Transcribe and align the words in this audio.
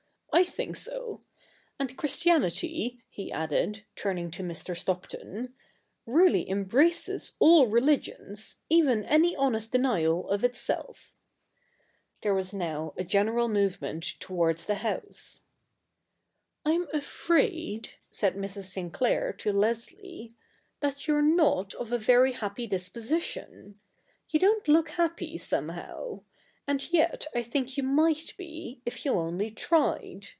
I 0.33 0.45
think 0.45 0.77
so. 0.77 1.21
And 1.77 1.97
Christianity,' 1.97 3.03
he 3.09 3.33
added, 3.33 3.85
turning 3.97 4.31
to 4.31 4.43
Mr. 4.43 4.75
Stockton,' 4.75 5.53
really 6.05 6.49
embraces 6.49 7.33
all 7.37 7.67
religions, 7.67 8.61
even 8.69 9.03
any 9.03 9.35
honest 9.35 9.73
denial 9.73 10.27
of 10.29 10.45
itself.' 10.45 11.13
There 12.23 12.33
was 12.33 12.53
now 12.53 12.93
a 12.97 13.03
general 13.03 13.49
movement 13.49 14.03
towards 14.21 14.65
th^ 14.65 14.75
house. 14.75 15.41
236 16.63 16.63
THE 16.63 16.69
NEW 16.71 16.79
REPUBLIC 16.79 16.81
[bk. 16.81 16.95
iv 16.95 16.95
* 16.95 16.95
I'm 16.95 16.97
afraid,' 16.97 17.89
said 18.09 18.35
Mrs. 18.35 18.69
Sinclair 18.71 19.33
to 19.33 19.51
Leslie,' 19.51 20.33
that 20.81 21.07
you're 21.07 21.21
not 21.21 21.73
of 21.75 21.91
a 21.91 21.97
very 21.97 22.31
happy 22.31 22.65
disposition. 22.67 23.79
You 24.29 24.39
don't 24.39 24.67
look 24.69 24.89
happy, 24.91 25.37
somehow. 25.37 26.23
And 26.67 26.89
yet 26.93 27.25
I 27.35 27.41
think 27.43 27.75
you 27.75 27.83
might 27.83 28.33
be, 28.37 28.81
if 28.85 29.03
you 29.03 29.13
only 29.13 29.49
tried. 29.51 30.27